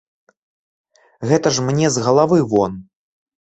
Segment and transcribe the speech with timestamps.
[1.31, 2.73] Гэта ж мне з галавы вон.